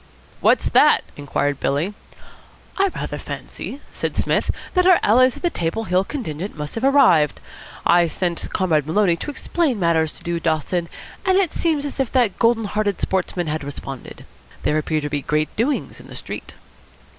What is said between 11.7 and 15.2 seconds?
as if that golden hearted sportsman had responded. There appear to